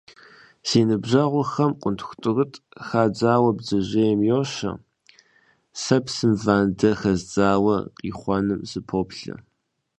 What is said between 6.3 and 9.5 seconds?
вандэ хэздзауэ, къихъуэнум сыпоплъэ.